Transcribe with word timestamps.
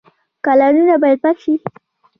کانالونه 0.45 0.95
باید 1.01 1.19
پاک 1.23 1.37
شي 1.43 1.53